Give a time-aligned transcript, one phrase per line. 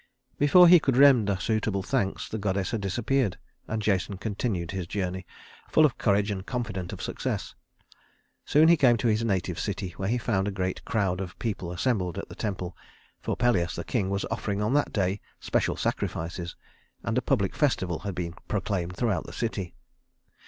[0.39, 5.27] Before he could render suitable thanks, the goddess had disappeared, and Jason continued his journey,
[5.69, 7.53] full of courage and confident of success.
[8.43, 11.71] Soon he came to his native city, where he found a great crowd of people
[11.71, 12.75] assembled at the temple,
[13.21, 16.55] for Pelias, the king, was offering on that day special sacrifices,
[17.03, 19.75] and a public festival had been proclaimed throughout the city.